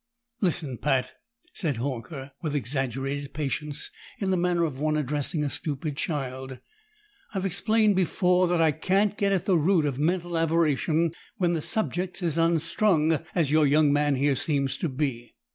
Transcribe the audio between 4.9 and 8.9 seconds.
addressing a stupid child, "I've explained before that I